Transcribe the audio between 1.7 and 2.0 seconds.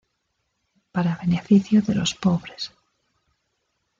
de